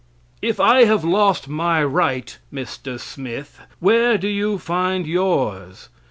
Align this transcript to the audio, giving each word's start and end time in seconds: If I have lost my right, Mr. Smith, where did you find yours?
If 0.41 0.59
I 0.59 0.85
have 0.85 1.03
lost 1.05 1.47
my 1.47 1.83
right, 1.83 2.35
Mr. 2.51 2.99
Smith, 2.99 3.61
where 3.79 4.17
did 4.17 4.31
you 4.31 4.57
find 4.57 5.05
yours? 5.05 5.89